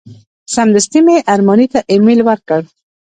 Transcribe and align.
سمدستي 0.55 0.99
مې 1.05 1.17
ارماني 1.33 1.67
ته 1.73 1.79
ایمیل 1.91 2.19
ورکړ. 2.29 2.61